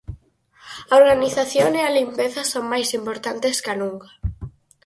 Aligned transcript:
A 0.91 0.93
organización 1.01 1.69
e 1.79 1.81
a 1.83 1.93
limpeza 1.99 2.41
son 2.51 2.65
máis 2.71 2.89
importantes 2.99 3.55
ca 3.65 3.73
nunca. 3.81 4.09